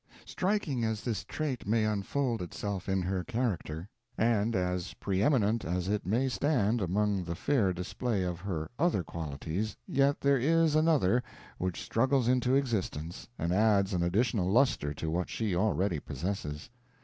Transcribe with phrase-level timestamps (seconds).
[0.25, 5.87] Striking as this trait may unfold itself in her character, and as pre eminent as
[5.89, 11.21] it may stand among the fair display of her other qualities, yet there is another,
[11.59, 16.71] which struggles into existence, and adds an additional luster to what she already possesses.